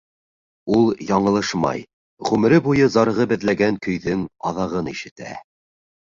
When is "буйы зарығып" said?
2.67-3.35